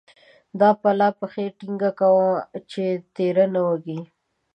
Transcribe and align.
دا 0.59 0.69
پلا 0.81 1.09
پښې 1.19 1.45
ټينګې 1.57 1.89
لګوه 1.91 2.31
چې 2.71 2.83
تېر 3.15 3.35
نه 3.55 3.61
وزې. 3.67 3.99